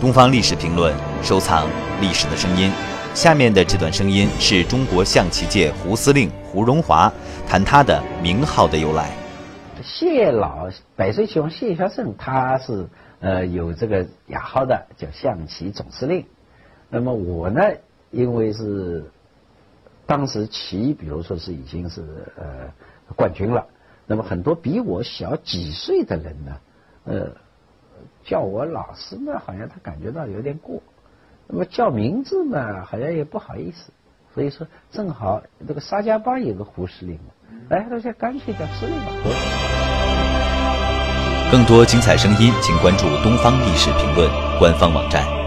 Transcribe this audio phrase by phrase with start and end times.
[0.00, 0.94] 东方历史评论，
[1.24, 1.68] 收藏
[2.00, 2.70] 历史的声音。
[3.14, 7.12] 下面的这段声音是中国象棋界胡司令胡荣华
[7.48, 9.10] 谈他的名号的由来。
[9.82, 12.86] 谢老百岁棋王谢孝胜，他是
[13.18, 16.24] 呃有这个雅号的，叫象棋总司令。
[16.88, 17.60] 那么我呢，
[18.12, 19.04] 因为是
[20.06, 22.02] 当时棋，比如说是已经是
[22.36, 22.72] 呃
[23.16, 23.66] 冠军了，
[24.06, 26.56] 那么很多比我小几岁的人呢，
[27.02, 27.32] 呃。
[28.28, 30.82] 叫我老师呢，好像他感觉到有点过；
[31.46, 33.90] 那么叫名字呢，好像也不好意思。
[34.34, 37.32] 所以说，正好这个沙家浜有个胡司令嘛，
[37.70, 39.06] 哎，他说干脆叫司令吧。
[41.50, 45.37] 更多精彩声音，请关注《东方历史评论》官方网站。